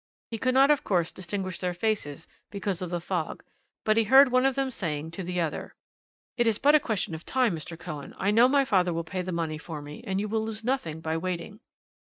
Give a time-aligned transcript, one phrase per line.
[0.31, 3.43] He could not, of course, distinguish their faces because of the fog,
[3.83, 5.75] but he heard one of them saying to the other:
[6.37, 7.77] "'It is but a question of time, Mr.
[7.77, 8.15] Cohen.
[8.17, 11.01] I know my father will pay the money for me, and you will lose nothing
[11.01, 11.59] by waiting.'